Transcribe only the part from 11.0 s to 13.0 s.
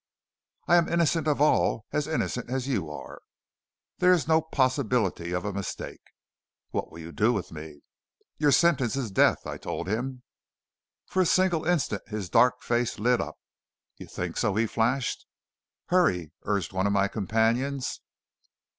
For a single instant his dark face